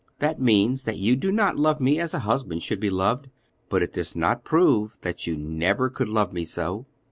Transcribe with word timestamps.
That 0.17 0.41
means 0.41 0.81
that 0.85 0.97
you 0.97 1.15
do 1.15 1.31
not 1.31 1.57
love 1.59 1.79
me 1.79 1.99
as 1.99 2.15
a 2.15 2.19
husband 2.25 2.63
should 2.63 2.79
be 2.79 2.89
loved, 2.89 3.29
but 3.69 3.83
it 3.83 3.93
does 3.93 4.15
not 4.15 4.43
prove 4.43 4.97
that 5.01 5.27
you 5.27 5.37
never 5.37 5.91
could 5.91 6.09
love 6.09 6.33
me 6.33 6.43
so." 6.43 6.87